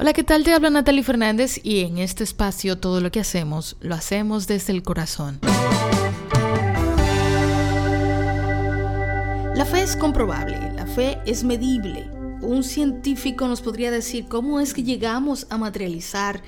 [0.00, 0.44] Hola, ¿qué tal?
[0.44, 4.72] Te habla Natalie Fernández y en este espacio todo lo que hacemos lo hacemos desde
[4.72, 5.40] el corazón.
[9.54, 12.08] La fe es comprobable, la fe es medible.
[12.40, 16.42] Un científico nos podría decir cómo es que llegamos a materializar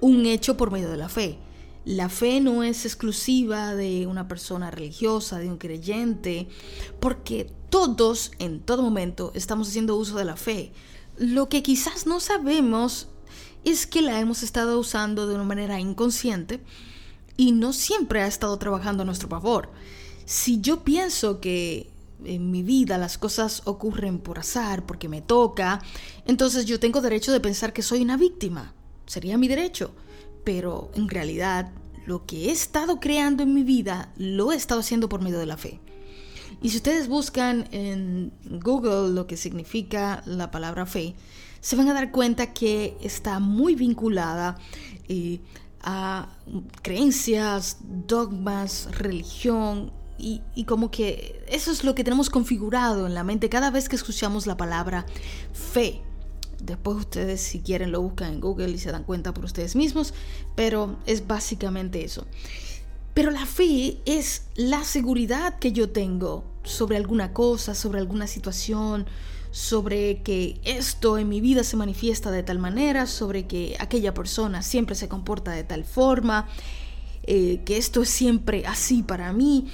[0.00, 1.38] un hecho por medio de la fe.
[1.84, 6.48] La fe no es exclusiva de una persona religiosa, de un creyente,
[6.98, 10.72] porque todos en todo momento estamos haciendo uso de la fe.
[11.18, 13.08] Lo que quizás no sabemos
[13.64, 16.60] es que la hemos estado usando de una manera inconsciente
[17.36, 19.70] y no siempre ha estado trabajando a nuestro favor.
[20.24, 21.90] Si yo pienso que
[22.24, 25.80] en mi vida las cosas ocurren por azar, porque me toca,
[26.26, 28.74] entonces yo tengo derecho de pensar que soy una víctima.
[29.06, 29.92] Sería mi derecho.
[30.44, 31.70] Pero en realidad
[32.06, 35.46] lo que he estado creando en mi vida lo he estado haciendo por medio de
[35.46, 35.80] la fe.
[36.60, 41.14] Y si ustedes buscan en Google lo que significa la palabra fe,
[41.60, 44.58] se van a dar cuenta que está muy vinculada
[45.08, 45.40] eh,
[45.82, 46.28] a
[46.82, 53.22] creencias, dogmas, religión, y, y, como que eso es lo que tenemos configurado en la
[53.22, 55.06] mente cada vez que escuchamos la palabra
[55.52, 56.02] fe.
[56.60, 60.12] Después ustedes si quieren lo buscan en Google y se dan cuenta por ustedes mismos,
[60.56, 62.26] pero es básicamente eso.
[63.18, 69.06] Pero la fe es la seguridad que yo tengo sobre alguna cosa, sobre alguna situación,
[69.50, 74.62] sobre que esto en mi vida se manifiesta de tal manera, sobre que aquella persona
[74.62, 76.46] siempre se comporta de tal forma,
[77.24, 79.66] eh, que esto es siempre así para mí.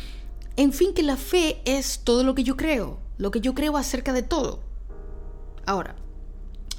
[0.56, 3.76] En fin, que la fe es todo lo que yo creo, lo que yo creo
[3.76, 4.60] acerca de todo.
[5.66, 5.96] Ahora,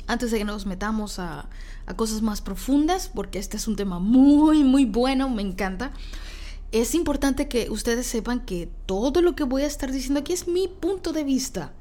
[0.07, 1.47] antes de que nos metamos a,
[1.85, 5.93] a cosas más profundas, porque este es un tema muy, muy bueno, me encanta
[6.71, 10.47] es importante que ustedes sepan que todo lo que voy a estar diciendo aquí es
[10.47, 11.73] mi punto de vista.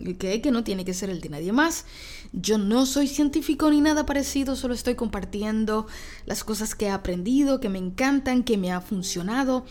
[0.00, 0.40] ¿okay?
[0.40, 1.84] Que no tiene que ser el de nadie más.
[2.32, 5.86] Yo no soy científico ni nada parecido, solo estoy compartiendo
[6.26, 9.64] las cosas que he aprendido, que me encantan, que me ha funcionado.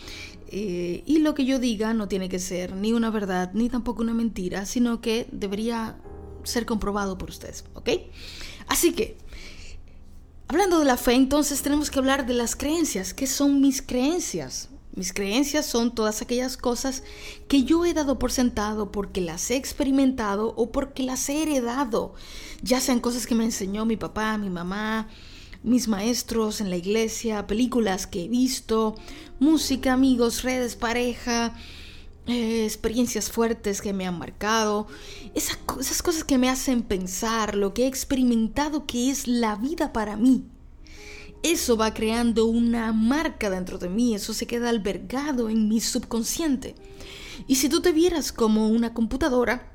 [0.50, 4.02] Eh, y lo que yo diga no tiene que ser ni una verdad ni tampoco
[4.02, 5.96] una mentira, sino que debería
[6.44, 7.64] ser comprobado por ustedes.
[7.74, 7.90] ¿Ok?
[8.66, 9.16] Así que
[10.50, 13.12] Hablando de la fe, entonces tenemos que hablar de las creencias.
[13.12, 14.70] ¿Qué son mis creencias?
[14.94, 17.02] Mis creencias son todas aquellas cosas
[17.48, 22.14] que yo he dado por sentado porque las he experimentado o porque las he heredado,
[22.62, 25.08] ya sean cosas que me enseñó mi papá, mi mamá,
[25.62, 28.94] mis maestros en la iglesia, películas que he visto,
[29.38, 31.54] música, amigos, redes, pareja,
[32.28, 34.86] eh, experiencias fuertes que me han marcado,
[35.34, 40.16] esas, cosas que me hacen pensar, lo que he experimentado que es la vida para
[40.16, 40.44] mí.
[41.42, 46.74] Eso va creando una marca dentro de mí, eso se queda albergado en mi subconsciente.
[47.46, 49.72] Y si tú te vieras como una computadora,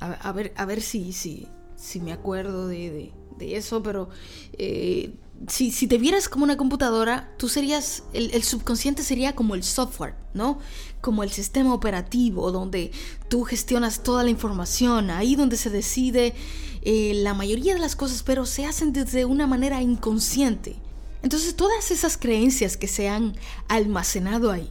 [0.00, 1.46] a, ver, a ver si, si,
[1.76, 4.08] si me acuerdo de, de, eso, pero
[4.54, 5.14] eh,
[5.48, 10.14] si, si, te vieras como una computadora, tú serías, el, subconsciente sería como el software,
[10.32, 10.58] ¿no?
[11.00, 12.92] Como el sistema operativo donde
[13.28, 16.34] tú gestionas toda la información, ahí donde se decide
[16.82, 20.76] eh, la mayoría de las cosas, pero se hacen desde una manera inconsciente.
[21.22, 23.34] Entonces todas esas creencias que se han
[23.68, 24.70] almacenado ahí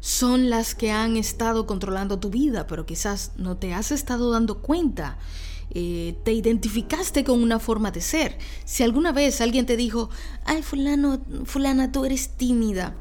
[0.00, 4.62] son las que han estado controlando tu vida, pero quizás no te has estado dando
[4.62, 5.18] cuenta
[5.72, 8.38] eh, te identificaste con una forma de ser.
[8.64, 10.10] Si alguna vez alguien te dijo,
[10.44, 12.96] ay fulano, fulana, tú eres tímida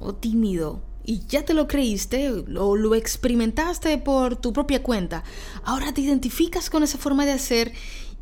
[0.00, 5.24] o tímido, y ya te lo creíste o lo experimentaste por tu propia cuenta,
[5.64, 7.72] ahora te identificas con esa forma de hacer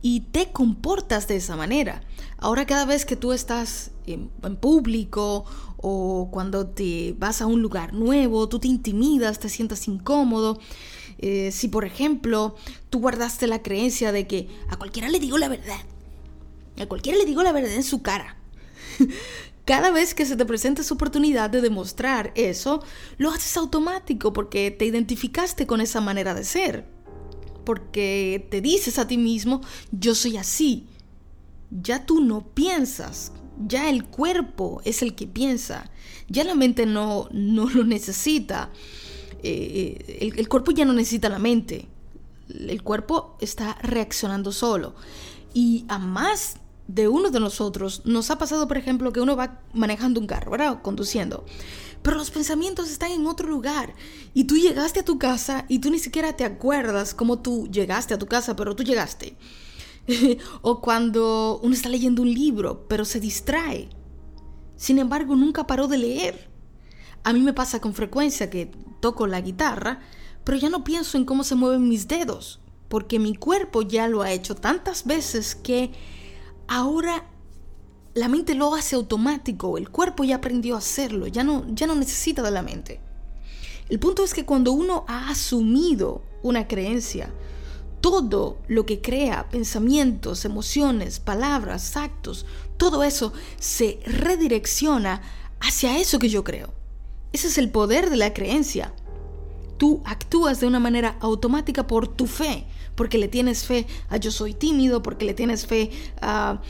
[0.02, 2.02] y te comportas de esa manera.
[2.38, 5.44] Ahora cada vez que tú estás en, en, público
[5.76, 10.58] o cuando te vas a un lugar nuevo, tú te intimidas, te sientas incómodo,
[11.22, 12.54] eh, si por ejemplo
[12.88, 15.80] tú guardaste la creencia de que a cualquiera le digo la verdad,
[16.80, 18.36] a cualquiera le digo la verdad en su cara.
[19.66, 22.82] Cada vez que se te presenta esa oportunidad de demostrar eso,
[23.18, 26.86] lo haces automático porque te identificaste con esa manera de ser.
[27.64, 29.60] Porque te dices a ti mismo,
[29.92, 30.88] yo soy así.
[31.70, 33.32] Ya tú no piensas,
[33.68, 35.90] ya el cuerpo es el que piensa,
[36.28, 38.70] ya la mente no, no lo necesita.
[39.42, 41.88] Eh, el, cuerpo ya no necesita la mente.
[42.48, 44.94] El cuerpo está reaccionando solo.
[45.54, 46.56] Y a más
[46.88, 50.50] de uno de nosotros nos ha pasado, por ejemplo, que uno va manejando un carro,
[50.50, 50.82] ¿verdad?
[50.82, 51.44] Conduciendo.
[52.02, 53.94] Pero los pensamientos están en otro lugar.
[54.34, 58.14] Y tú llegaste a tu casa y tú ni siquiera te acuerdas cómo tú llegaste
[58.14, 59.36] a tu casa, pero tú llegaste.
[60.62, 63.88] o cuando uno está leyendo un libro, pero se distrae.
[64.76, 66.49] Sin embargo, nunca paró de leer.
[67.22, 68.70] A mí me pasa con frecuencia que
[69.00, 70.00] toco la guitarra,
[70.44, 72.60] pero ya no pienso en cómo se mueven mis dedos.
[72.90, 75.92] porque mi cuerpo ya lo ha hecho tantas veces que
[76.66, 77.24] ahora
[78.14, 81.94] la mente lo hace automático, el cuerpo ya aprendió a hacerlo, ya no, ya no
[81.94, 83.00] necesita de la mente.
[83.88, 87.32] El punto es que cuando uno ha asumido una creencia,
[88.00, 92.44] todo lo que crea, pensamientos, emociones, palabras, actos,
[92.76, 95.22] todo eso se redirecciona
[95.60, 96.79] hacia eso que yo creo.
[97.32, 98.92] Ese es el poder de la creencia.
[99.78, 104.30] Tú actúas de una manera automática por tu fe, porque le tienes fe a yo
[104.30, 105.90] soy tímido, porque le tienes fe
[106.20, 106.60] a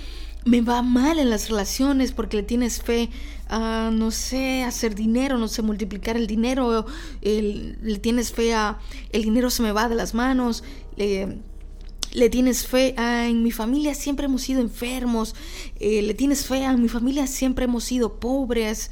[0.44, 3.10] me va mal en las relaciones, porque le tienes fe
[3.48, 6.86] a, no sé, hacer dinero, no sé, multiplicar el dinero,
[7.20, 8.78] le tienes fe a
[9.12, 10.64] el dinero se me va de las manos,
[10.96, 15.34] le tienes fe a en mi familia siempre hemos sido enfermos,
[15.78, 18.90] eh, le tienes fe a en mi familia siempre hemos sido pobres,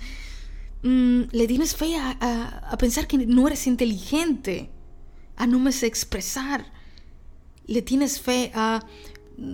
[0.82, 4.70] mm, le tienes fe a, pensar que no eres inteligente,
[5.36, 6.72] a no me sé expresar,
[7.66, 8.84] le tienes fe a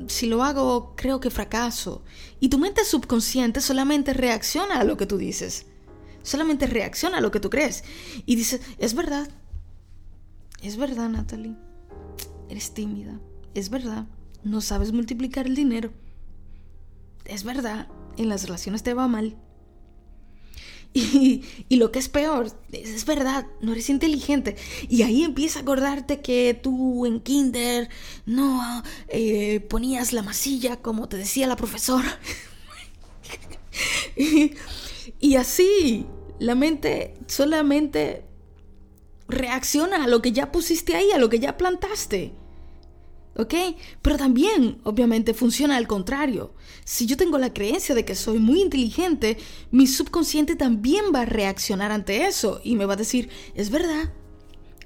[0.08, 2.02] si lo hago creo que fracaso.
[2.40, 5.66] Y tu mente subconsciente solamente reacciona a lo que tú dices.
[6.22, 7.84] Solamente reacciona a lo que tú crees.
[8.24, 9.28] Y dices, es verdad.
[10.62, 11.54] Es verdad, Natalie.
[12.48, 13.20] Eres tímida.
[13.52, 14.06] Es verdad.
[14.42, 15.92] No sabes multiplicar el dinero.
[17.26, 17.88] Es verdad.
[18.16, 19.36] En las relaciones te va mal.
[20.96, 24.56] Y, lo que es peor, es, verdad, no eres inteligente.
[24.88, 27.88] Y ahí empieza a acordarte que tú en kinder
[28.26, 32.20] no eh, ponías la masilla como te decía la profesora.
[34.16, 34.52] y,
[35.18, 36.06] y así,
[36.38, 38.24] la mente solamente
[39.26, 42.34] reacciona a lo que ya pusiste ahí, a lo que ya plantaste.
[43.36, 43.54] ¿Ok?
[44.02, 46.54] Pero también, obviamente, funciona al contrario.
[46.84, 49.38] Si yo tengo la creencia de que soy muy inteligente,
[49.70, 54.12] mi subconsciente también va a reaccionar ante eso y me va a decir, es verdad,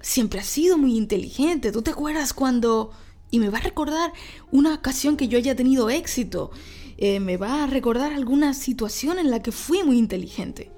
[0.01, 2.91] siempre has sido muy inteligente, ¿tú te acuerdas cuando...
[3.31, 4.15] Y me va a recordar
[4.51, 6.51] una ocasión que yo haya tenido éxito,
[6.97, 10.73] eh, me va a recordar alguna situación en la que fui muy inteligente.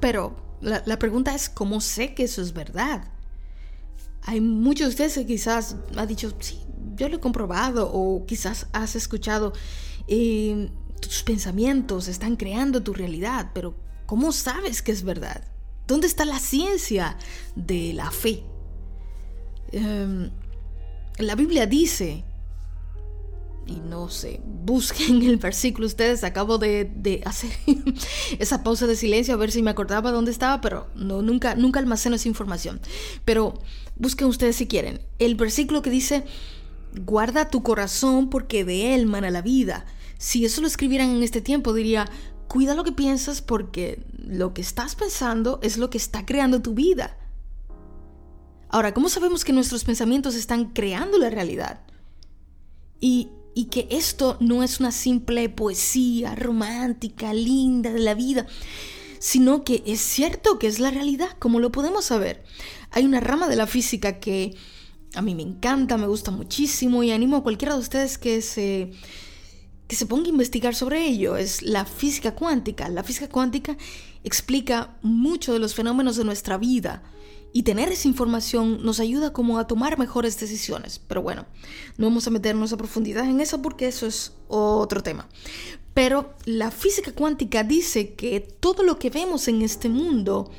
[0.00, 3.04] Pero la, pregunta es, ¿cómo sé que eso es verdad?
[4.22, 6.58] Hay muchos de ustedes que quizás ha dicho, sí,
[6.96, 9.52] yo lo he comprobado o quizás has escuchado,
[10.08, 10.70] eh,
[11.00, 13.74] tus pensamientos están creando tu realidad, pero
[14.06, 15.44] ¿cómo sabes que es verdad?
[15.86, 17.18] ¿Dónde está la ciencia
[17.56, 18.42] de la fe?
[19.72, 20.30] Em,
[21.18, 22.24] la Biblia dice,
[23.66, 27.50] y no sé, busquen el versículo ustedes, acabo de, de, hacer
[28.38, 31.80] esa pausa de silencio a ver si me acordaba dónde estaba, pero no, nunca, nunca
[31.80, 32.80] almaceno esa información.
[33.24, 33.54] Pero
[33.96, 35.00] busquen ustedes si quieren.
[35.18, 36.24] El versículo que dice,
[36.94, 39.84] Guarda tu corazón porque de él mana la vida.
[40.18, 42.08] Si eso lo escribieran en este tiempo, diría,
[42.48, 46.74] cuida lo que piensas porque lo que estás pensando es lo que está creando tu
[46.74, 47.16] vida.
[48.68, 51.80] Ahora, ¿cómo sabemos que nuestros pensamientos están creando la realidad?
[53.00, 58.46] Y, y que esto no es una simple poesía romántica, linda de la vida,
[59.18, 62.44] sino que es cierto que es la realidad, como lo podemos saber.
[62.90, 64.56] Hay una rama de la física que
[65.14, 68.90] a mí me encanta, me gusta muchísimo y animo a cualquiera de ustedes que se,
[69.86, 71.36] que se ponga a investigar sobre ello.
[71.36, 72.88] Es la física cuántica.
[72.88, 73.76] La física cuántica
[74.24, 77.02] explica mucho de los fenómenos de nuestra vida
[77.52, 80.98] y tener esa información nos ayuda como a tomar mejores decisiones.
[80.98, 81.46] Pero bueno,
[81.96, 85.28] no vamos a meternos a profundidad en eso porque eso es otro tema.
[85.94, 90.50] Pero la física cuántica dice que todo lo que vemos en este mundo,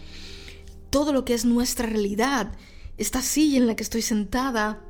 [0.90, 2.54] todo lo que es nuestra realidad,
[2.98, 4.82] esta silla en la que estoy sentada,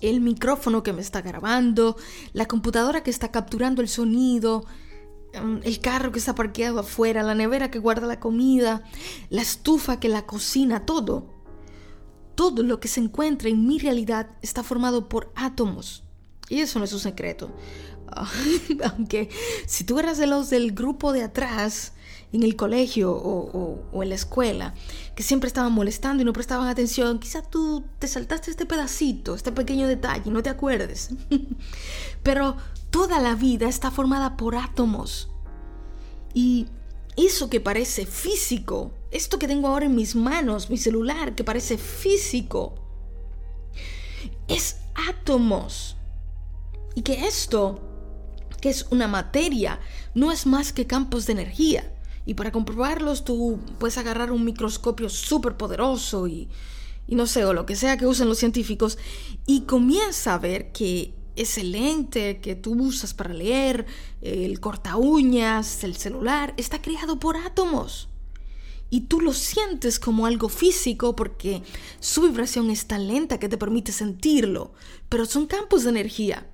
[0.00, 1.96] el micrófono que me está grabando,
[2.32, 4.66] la computadora que está capturando el sonido,
[5.32, 8.82] em, el carro que está parqueado afuera, la nevera que guarda la comida,
[9.30, 11.32] la estufa que la cocina, todo.
[12.34, 16.02] Todo lo que se encuentra en mi realidad está formado por átomos.
[16.48, 17.54] Y eso no es un secreto.
[18.84, 19.30] Aunque
[19.66, 21.92] si tú eras de los del grupo de atrás,
[22.32, 24.74] en el colegio o, en la escuela,
[25.14, 29.52] que siempre estaban molestando y no prestaban atención, quizá tú te saltaste este pedacito, este
[29.52, 31.10] pequeño detalle, no te acuerdes.
[32.22, 32.56] Pero
[32.90, 35.28] toda la vida está formada por átomos.
[36.32, 36.68] Y
[37.16, 41.76] eso que parece físico, esto que tengo ahora en mis manos, mi celular, que parece
[41.76, 42.74] físico,
[44.48, 45.96] es átomos.
[46.94, 47.80] Y que esto,
[48.60, 49.80] que es una materia,
[50.14, 51.92] no es más que campos de energía.
[52.24, 56.48] Y para comprobarlos tú puedes agarrar un microscopio súper poderoso y,
[57.08, 58.98] no sé, o lo que sea que usen los científicos,
[59.46, 63.86] y comienza a ver que ese lente que tú usas para leer,
[64.20, 68.08] el corta uñas, el celular, está creado por átomos.
[68.92, 71.62] y tú lo sientes como algo físico porque
[71.98, 74.74] su vibración es tan lenta que te permite sentirlo,
[75.08, 76.51] pero son campos de energía.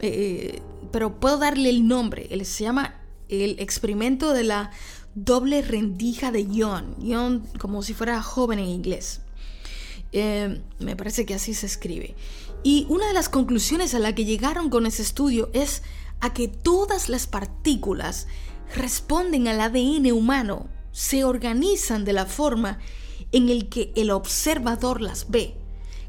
[0.01, 4.71] Eh, pero puedo darle el nombre, se llama el experimento de la
[5.15, 9.23] doble rendija de Ion, Ion como si fuera joven en inglés.
[10.13, 12.17] Eh, me parece que así se escribe.
[12.63, 15.83] Y una de las conclusiones a la que llegaron con ese estudio es
[16.21, 18.27] a que todas las partículas
[18.75, 22.79] responden al ADN humano, se organizan de la forma
[23.35, 25.57] en el que el observador las ve.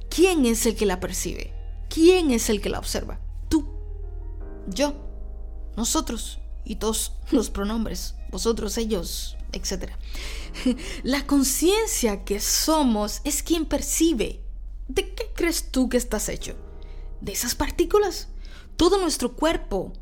[0.09, 1.55] ¿Quién es el que la percibe?
[1.89, 3.19] ¿Quién es el que la observa?
[3.49, 3.65] Tú,
[4.67, 4.93] yo,
[5.75, 9.91] nosotros y todos los pronombres, vosotros, ellos, etc.
[11.03, 14.41] La conciencia que somos es quien percibe.
[14.87, 16.55] ¿De qué crees tú que estás hecho?
[17.21, 18.27] ¿De esas partículas?
[18.77, 19.93] Todo nuestro cuerpo,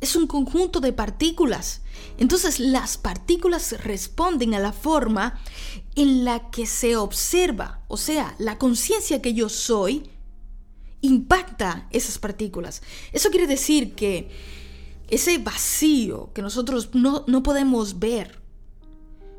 [0.00, 1.82] es un conjunto de partículas.
[2.18, 5.38] Entonces las partículas responden a la forma
[5.94, 10.08] en la que se observa, o sea, la conciencia que yo soy
[11.00, 12.82] impacta esas partículas.
[13.12, 14.30] Eso quiere decir que
[15.08, 18.40] ese vacío que nosotros no, no podemos ver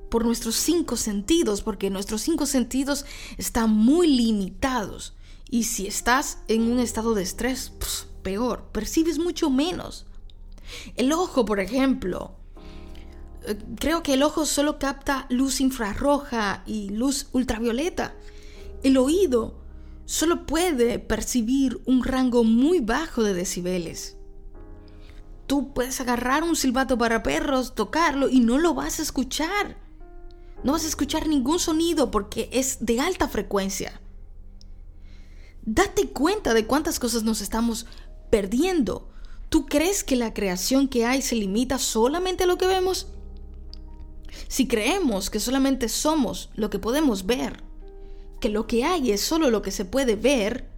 [0.09, 3.05] por nuestros cinco sentidos, porque nuestros cinco sentidos
[3.37, 5.13] están muy limitados.
[5.49, 7.71] Y si estás en un estado de estrés,
[8.21, 10.05] peor, percibes mucho menos.
[10.95, 12.35] El ojo, por ejemplo,
[13.79, 18.15] creo que el ojo solo capta luz infrarroja y luz ultravioleta.
[18.83, 19.59] El oído
[20.05, 24.17] solo puede percibir un rango muy bajo de decibeles.
[25.47, 29.77] Tú puedes agarrar un silbato para perros, tocarlo y no lo vas a escuchar.
[30.63, 33.99] No vas a escuchar ningún sonido porque es de alta frecuencia.
[35.63, 37.85] Date cuenta de cuántas cosas nos estamos
[38.29, 39.11] perdiendo
[39.51, 43.07] ¿Tú crees que la creación que hay se limita solamente a lo que vemos?
[44.47, 47.63] Si creemos que solamente somos lo que podemos ver,
[48.39, 50.69] que lo que hay es solo lo que se puede ver,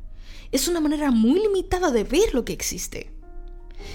[0.52, 3.12] es una manera muy limitada de ver lo que existe.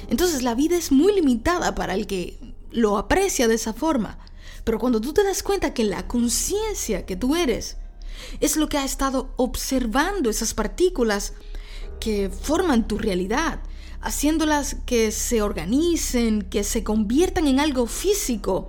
[0.09, 2.39] Entonces la vida es muy limitada para el que
[2.71, 4.19] lo aprecia de esa forma.
[4.65, 7.77] Pero cuando tú te das cuenta que la conciencia que tú eres
[8.41, 11.35] es lo que ha estado observando esas partículas
[12.01, 13.61] que forman tu realidad,
[14.01, 18.69] haciéndolas que se organicen, que se conviertan en algo físico.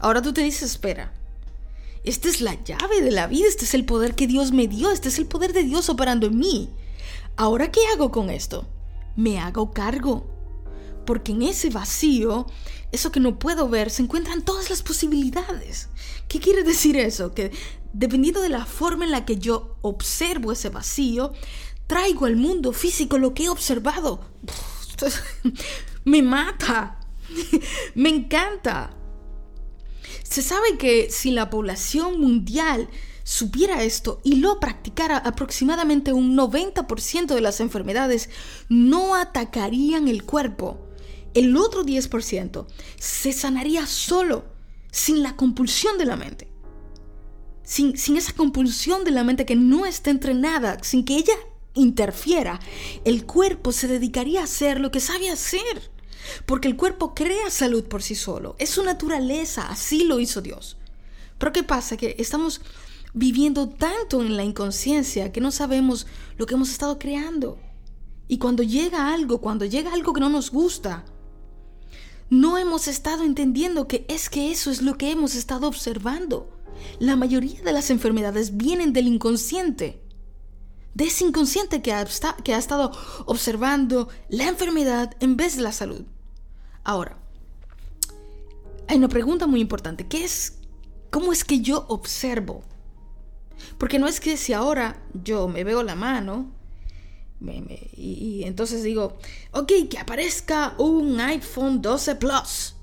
[0.00, 1.12] Ahora tú te dices, espera,
[2.02, 4.90] esta es la llave de la vida, este es el poder que Dios me dio,
[4.90, 6.70] este es el poder de Dios operando en mí.
[7.36, 8.66] Ahora, ¿qué hago con esto?
[9.16, 10.26] Me hago cargo.
[11.04, 12.46] Porque en ese vacío,
[12.92, 15.88] eso que no puedo ver, se encuentran todas las posibilidades.
[16.28, 17.34] ¿Qué quiere decir eso?
[17.34, 17.50] Que
[17.92, 21.32] dependiendo de la forma en la que yo observo ese vacío,
[21.86, 24.24] traigo al mundo físico lo que he observado.
[26.04, 27.00] me mata.
[27.94, 28.96] me encanta.
[30.30, 32.88] Se sabe que si la población mundial
[33.24, 38.30] supiera esto y lo practicara, aproximadamente un 90% de las enfermedades
[38.68, 40.78] no atacarían el cuerpo.
[41.34, 44.44] El otro 10% se sanaría solo,
[44.92, 46.46] sin la compulsión de la mente.
[47.64, 51.34] Sin, sin, esa compulsión de la mente que no está entrenada, sin que ella
[51.74, 52.60] interfiera,
[53.04, 55.90] el cuerpo se dedicaría a hacer lo que sabe hacer.
[56.46, 58.56] Porque el cuerpo crea salud por sí solo.
[58.58, 60.76] Es su naturaleza, así lo hizo Dios.
[61.38, 61.96] Pero ¿qué pasa?
[61.96, 62.60] Que estamos
[63.14, 67.58] viviendo tanto en la inconsciencia que no sabemos lo que hemos estado creando.
[68.28, 71.04] Y cuando llega algo, cuando llega algo que no nos gusta,
[72.28, 76.56] no hemos estado entendiendo que es que eso es lo que hemos estado observando.
[76.98, 80.00] La mayoría de las enfermedades vienen del inconsciente
[80.94, 82.92] de ese inconsciente que ha, estado
[83.26, 86.04] observando la enfermedad en vez de la salud.
[86.84, 87.18] Ahora,
[88.88, 90.06] hay una pregunta muy importante.
[90.06, 90.58] ¿Qué es,
[91.10, 92.64] ¿Cómo es que yo observo?
[93.78, 96.52] Porque no es que si ahora yo me veo la mano
[97.96, 99.16] y, entonces digo,
[99.52, 102.76] ok, que aparezca un iPhone 12 Plus.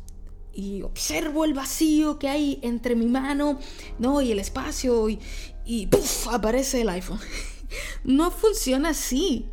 [0.53, 3.59] Y observo el vacío que hay entre mi mano,
[3.99, 4.21] ¿no?
[4.21, 5.19] Y el espacio y,
[5.65, 5.87] y
[6.31, 7.19] aparece el iPhone.
[8.03, 9.49] no funciona así.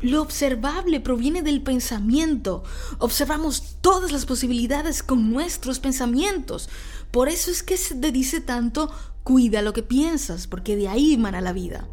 [0.00, 2.64] Lo observable proviene del pensamiento.
[2.98, 6.70] Observamos todas las posibilidades con nuestros pensamientos.
[7.10, 8.90] Por eso es que se te dice tanto,
[9.24, 11.86] cuida lo que piensas, porque de ahí emana la vida.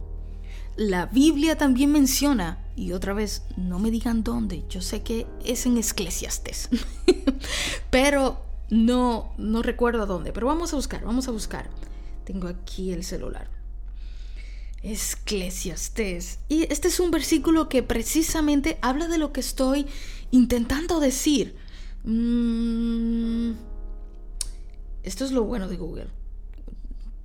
[0.78, 5.66] La Biblia también menciona, y otra vez, no me digan dónde, yo sé que es
[5.66, 6.70] en Esclesiastes,
[7.90, 11.68] pero no, no recuerdo dónde, pero vamos a buscar, vamos a buscar.
[12.26, 13.57] Tengo aquí el celular.
[14.84, 16.40] Esclesiastes.
[16.50, 19.88] Y este es un versículo que precisamente habla de lo que estoy
[20.32, 21.56] intentando decir.
[22.04, 23.52] Mm,
[25.04, 26.08] esto es lo bueno de Google.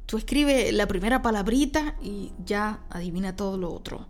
[0.07, 4.07] Tú escribe la primera palabrita y ya adivina todo lo otro.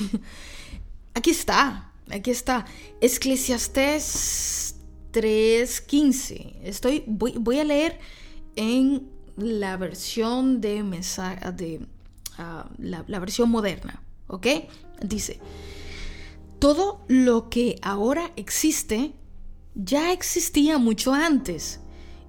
[1.14, 2.66] aquí está, aquí está.
[3.00, 4.76] Eclesiastés
[5.12, 6.56] 3.15.
[6.62, 8.00] Estoy, voy, voy, a leer
[8.56, 11.86] en la versión de mensaje, de
[12.78, 14.46] la, versión moderna, ¿ok?
[15.02, 15.40] Dice,
[16.58, 19.14] todo lo que ahora existe
[19.74, 21.80] ya existía mucho antes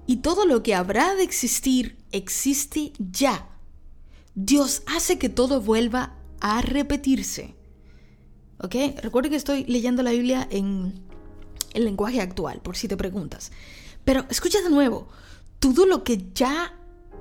[0.06, 3.48] y todo lo que habrá de existir existe ya.
[4.34, 7.54] Dios hace que todo vuelva a repetirse.
[8.58, 8.74] ¿Ok?
[9.02, 10.94] Recuerda que estoy leyendo la Biblia en
[11.74, 13.52] el lenguaje actual, por si te preguntas.
[14.04, 15.08] Pero escucha de nuevo,
[15.58, 16.75] todo lo que ya,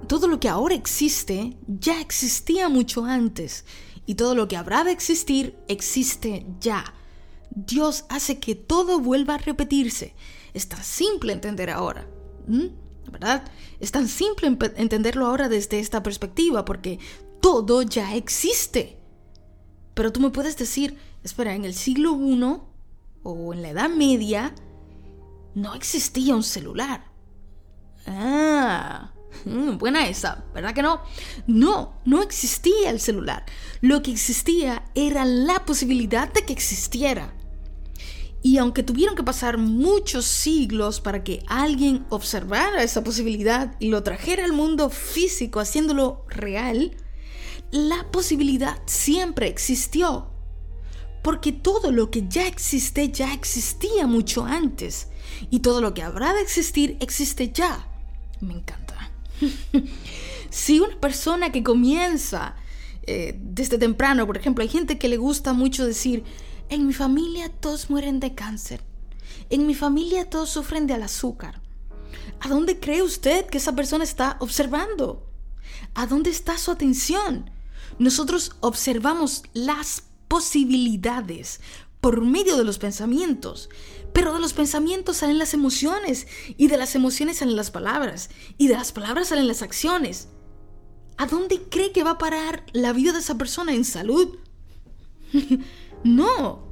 [0.06, 3.66] todo lo que ahora existe, ya existía mucho antes.
[4.06, 6.94] Y todo lo que habrá de existir, existe ya.
[7.50, 10.14] Dios hace que todo vuelva a repetirse.
[10.54, 12.08] Es tan simple entender ahora.
[13.12, 13.44] ¿verdad?
[13.80, 17.00] Es tan simple entenderlo ahora desde esta perspectiva porque
[17.42, 19.00] todo ya existe.
[19.94, 22.60] Pero tú me puedes decir, espera, en el siglo I
[23.24, 24.54] o en la Edad Media
[25.56, 27.06] no existía un celular.
[28.06, 29.14] Ah,
[29.46, 31.02] mm, buena esa, ¿verdad que no?
[31.48, 33.46] No, no existía el celular.
[33.82, 37.34] Lo que existía era la posibilidad de que existiera.
[38.46, 44.04] Y aunque tuvieron que pasar muchos siglos para que alguien observara esa posibilidad y lo
[44.04, 46.96] trajera al mundo físico haciéndolo real,
[47.72, 50.28] la posibilidad siempre existió.
[51.24, 55.08] Porque todo lo que ya existe ya existía mucho antes.
[55.50, 57.90] Y todo lo que habrá de existir existe ya.
[58.42, 58.85] Me encanta.
[60.50, 62.56] si una persona que comienza
[63.04, 66.24] eh, desde temprano, por ejemplo, hay gente que le gusta mucho decir,
[66.70, 68.82] en mi familia todos mueren de cáncer.
[69.50, 71.62] En mi familia todos sufren de azúcar.
[72.40, 75.30] ¿A dónde cree usted que esa persona está observando?
[75.94, 77.52] ¿A dónde está su atención?
[78.00, 81.62] Nosotros observamos las posibilidades
[82.06, 83.68] por medio de los pensamientos,
[84.14, 88.68] pero de los pensamientos salen las emociones y de las emociones salen las palabras y
[88.68, 90.28] de las palabras salen las acciones.
[91.18, 94.38] ¿A dónde cree que va a parar la vida de esa persona en salud?
[96.04, 96.68] No.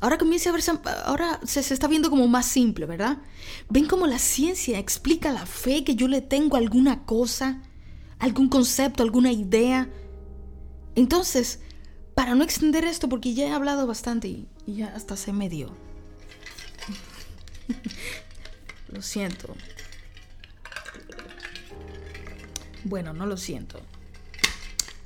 [0.00, 0.72] Ahora comienza a verse,
[1.04, 3.18] ahora se, está viendo como más simple, ¿verdad?
[3.68, 7.60] Ven cómo la ciencia explica la fe que yo le tengo a alguna cosa,
[8.18, 9.90] algún concepto, alguna idea.
[10.94, 11.60] Entonces,
[12.14, 15.70] para no extender esto, porque ya he hablado bastante y, ya hasta se me dio.
[18.88, 19.54] lo siento.
[22.84, 23.80] Bueno, no lo siento.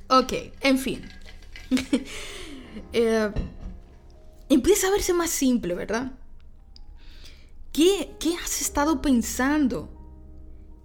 [0.07, 1.09] Ok, en fin.
[2.93, 3.31] Eh,
[4.47, 6.11] empieza a verse más simple, ¿verdad?
[7.73, 9.89] ¿Qué, ¿Qué has estado pensando?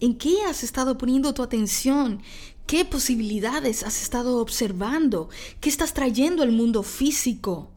[0.01, 2.23] ¿En qué has estado poniendo tu atención?
[2.67, 5.29] ¿Qué posibilidades has estado observando?
[5.61, 7.71] ¿Qué estás trayendo al mundo físico?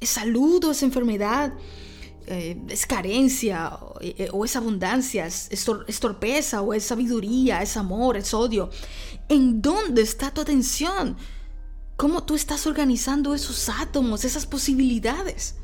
[0.00, 1.54] ¿Es salud o es enfermedad?
[2.26, 5.26] Eh, ¿Es carencia eh, o, es abundancia?
[5.26, 7.62] ¿Es, ¿Es torpeza o es sabiduría?
[7.62, 8.16] ¿Es amor?
[8.16, 8.70] ¿Es odio?
[9.28, 11.16] ¿En dónde está tu atención?
[12.02, 15.54] cómo tú estás organizando esos átomos, esas posibilidades.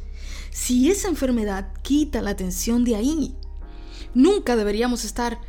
[0.50, 3.34] Si esa enfermedad quita la atención de ahí,
[4.14, 5.40] nunca deberíamos estar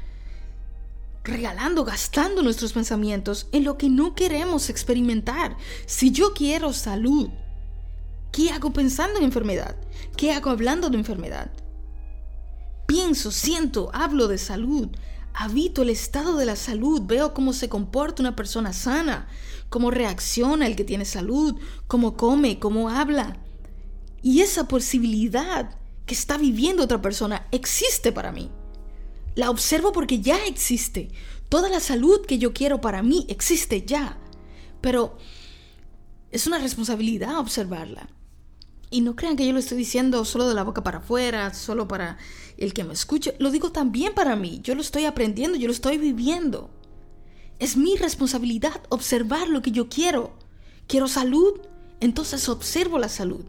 [1.30, 5.58] regalando, gastando nuestros pensamientos en lo que no queremos experimentar.
[5.86, 7.30] Si yo quiero salud,
[8.32, 9.76] ¿qué hago pensando en enfermedad?
[10.18, 11.52] ¿Qué hago hablando de enfermedad?
[12.88, 14.89] Pienso, siento, hablo de salud,
[15.34, 19.28] habito el estado de la salud, veo cómo se comporta una persona sana,
[19.70, 21.56] cómo reacciona el que tiene salud,
[21.88, 23.38] cómo come, cómo habla.
[24.22, 28.50] Y esa posibilidad que está viviendo otra persona existe para mí.
[29.36, 31.10] La observo porque ya existe.
[31.50, 34.18] Toda la salud que yo quiero para mí existe ya.
[34.82, 35.18] Pero
[36.32, 38.10] es una responsabilidad observarla.
[38.92, 41.88] Y no crean que yo lo estoy diciendo solo de la boca para afuera, solo
[41.88, 42.18] para
[42.58, 43.36] el que me escuche.
[43.39, 44.62] Lo digo también para mí.
[44.63, 46.72] Yo lo estoy aprendiendo, yo lo estoy viviendo.
[47.60, 50.34] Es mi responsabilidad observar lo que yo quiero.
[50.88, 51.60] Quiero salud,
[52.00, 53.46] entonces observo la salud.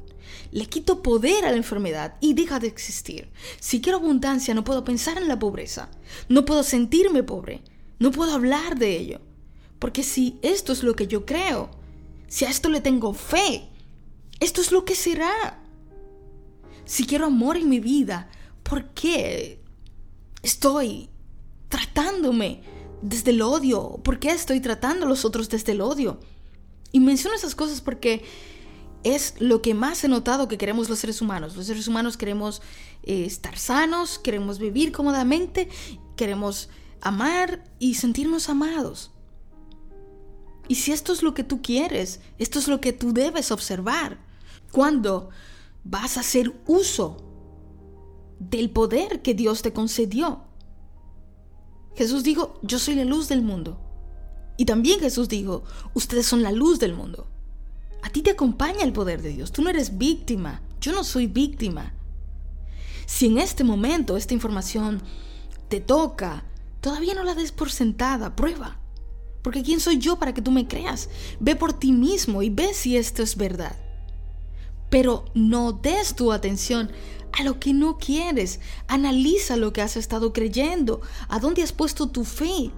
[0.52, 3.30] Le quito poder a la enfermedad y deja de existir.
[3.58, 5.90] Si quiero abundancia, no puedo pensar en la pobreza.
[6.28, 7.62] No puedo sentirme pobre.
[7.98, 9.20] No puedo hablar de ello.
[9.78, 11.70] Porque si esto es lo que yo creo,
[12.28, 13.68] si a esto le tengo fe,
[14.40, 15.62] esto es lo que será.
[16.84, 18.28] Si quiero amor en mi vida,
[18.62, 19.60] ¿por qué
[20.42, 21.08] estoy
[21.68, 22.62] tratándome
[23.02, 24.00] desde el odio?
[24.02, 26.20] ¿Por qué estoy tratando a los otros desde el odio?
[26.92, 28.24] Y menciono esas cosas porque
[29.04, 31.56] es lo que más he notado que queremos los seres humanos.
[31.56, 32.62] Los seres humanos queremos
[33.02, 35.68] eh, estar sanos, queremos vivir cómodamente,
[36.16, 36.68] queremos
[37.00, 39.10] amar y sentirnos amados.
[40.68, 44.18] Y si esto es lo que tú quieres, esto es lo que tú debes observar
[44.70, 45.30] cuando
[45.82, 47.16] vas a hacer uso
[48.38, 50.44] del poder que Dios te concedió.
[51.96, 53.80] Jesús dijo, yo soy la luz del mundo.
[54.56, 57.26] Y también Jesús dijo, ustedes son la luz del mundo.
[58.02, 59.52] A ti te acompaña el poder de Dios.
[59.52, 60.62] Tú no eres víctima.
[60.80, 61.94] Yo no soy víctima.
[63.06, 65.02] Si en este momento esta información
[65.68, 66.44] te toca,
[66.80, 68.36] todavía no la des por sentada.
[68.36, 68.78] Prueba.
[69.42, 71.08] Porque ¿quién soy yo para que tú me creas?
[71.40, 73.76] Ve por ti mismo y ve si esto es verdad
[74.90, 76.90] pero no des tu atención
[77.32, 78.60] a lo que no quieres.
[78.88, 82.72] Analiza lo que has estado creyendo, a dónde has puesto tu fe.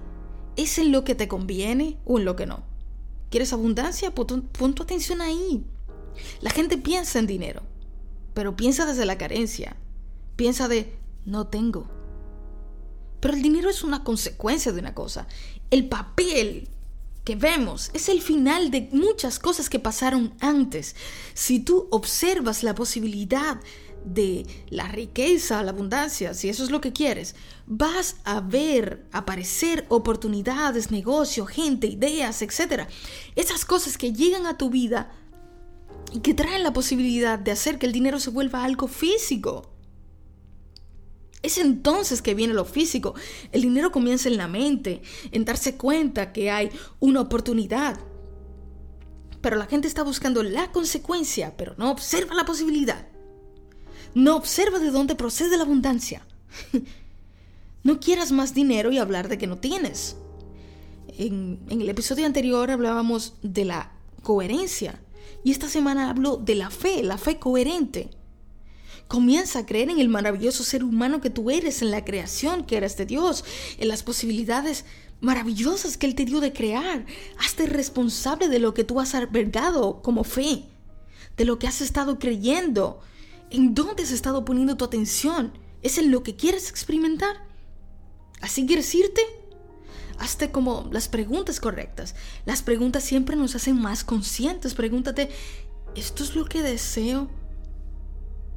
[0.55, 2.63] ¿Es en lo que te conviene o en lo que no?
[3.33, 4.13] ¿Quieres abundancia?
[4.13, 5.65] Pon tu atención ahí.
[6.41, 7.63] La gente piensa en dinero,
[8.35, 9.75] pero piensa desde la carencia.
[10.35, 11.89] Piensa de no tengo.
[13.19, 15.25] Pero el dinero es una consecuencia de una cosa.
[15.71, 16.69] El papel
[17.23, 20.95] que vemos es el final de muchas cosas que pasaron antes.
[21.33, 23.59] Si tú observas la posibilidad
[24.05, 27.35] de la riqueza, la abundancia, si eso es lo que quieres,
[27.65, 32.87] vas a ver aparecer oportunidades, negocio, gente, ideas, etc.
[33.35, 35.11] Esas cosas que llegan a tu vida
[36.11, 39.69] y que traen la posibilidad de hacer que el dinero se vuelva algo físico.
[41.41, 43.15] Es entonces que viene lo físico.
[43.51, 47.99] El dinero comienza en la mente, en darse cuenta que hay una oportunidad.
[49.41, 53.12] Pero la gente está buscando la consecuencia, pero no observa la posibilidad.
[54.15, 56.25] No observa de dónde procede la abundancia.
[57.83, 60.15] no quieras más dinero y hablar de que no tienes.
[61.17, 63.91] En, el episodio anterior hablábamos de la
[64.23, 64.99] coherencia
[65.43, 68.09] y esta semana hablo de la fe, la fe coherente.
[69.07, 72.77] Comienza a creer en el maravilloso ser humano que tú eres, en la creación que
[72.77, 73.43] eres de Dios,
[73.77, 74.85] en las posibilidades
[75.19, 77.05] maravillosas que Él te dio de crear.
[77.37, 80.65] Hazte responsable de lo que tú has albergado como fe,
[81.37, 83.01] de lo que has estado creyendo,
[83.53, 85.57] en dónde has estado poniendo tu atención.
[85.81, 87.45] ¿Es en lo que quieres experimentar?
[88.41, 89.21] ¿Así quieres irte?
[90.19, 92.15] Hazte como las preguntas correctas.
[92.45, 94.73] Las preguntas siempre nos hacen más conscientes.
[94.73, 95.29] Pregúntate,
[95.95, 97.29] ¿esto es lo que deseo?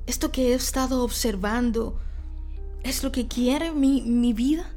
[0.06, 1.98] esto que he estado observando
[2.82, 4.70] es lo que quiere mi, mi vida.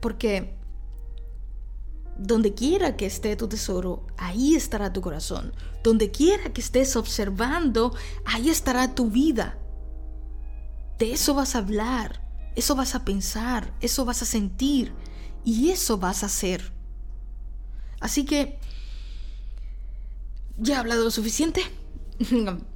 [0.00, 0.55] Porque
[2.18, 5.52] donde quiera que esté tu tesoro, ahí estará tu corazón.
[5.82, 9.58] Donde quiera que estés observando, ahí estará tu vida.
[10.98, 12.22] De eso vas a hablar,
[12.54, 14.92] eso vas a pensar, eso vas a sentir
[15.44, 16.72] y eso vas a hacer.
[18.00, 18.58] Así que,
[20.56, 21.62] ¿ya he hablado lo suficiente?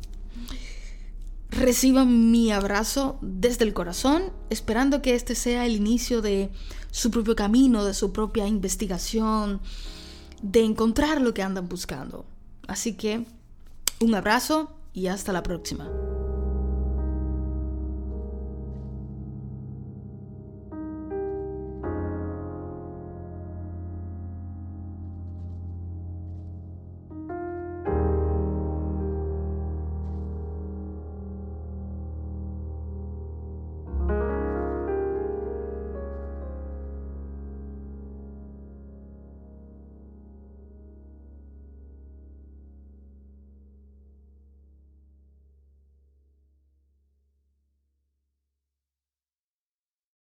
[1.51, 6.51] reciban mi abrazo desde el corazón, esperando que este sea el inicio de
[6.91, 9.61] su propio camino, de su propia investigación,
[10.43, 12.25] de encontrar lo que andan buscando.
[12.67, 13.25] Así que
[14.01, 15.91] un abrazo y hasta la próxima.